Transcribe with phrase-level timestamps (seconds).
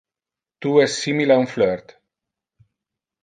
[0.65, 1.93] Tu es simile a un flirt.